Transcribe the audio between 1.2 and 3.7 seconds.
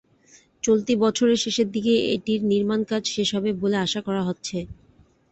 শেষের দিকে এটির নির্মাণকাজ শেষ হবে